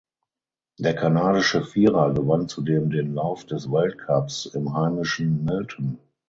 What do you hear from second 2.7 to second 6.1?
den Lauf des Weltcups im heimischen Milton.